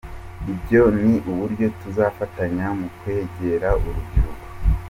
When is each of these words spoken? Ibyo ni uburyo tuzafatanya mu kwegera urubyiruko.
Ibyo 0.51 0.81
ni 1.01 1.13
uburyo 1.31 1.65
tuzafatanya 1.79 2.67
mu 2.79 2.87
kwegera 2.97 3.69
urubyiruko. 3.87 4.43